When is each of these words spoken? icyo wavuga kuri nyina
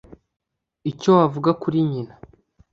icyo 0.91 1.09
wavuga 1.17 1.51
kuri 1.61 1.77
nyina 1.89 2.13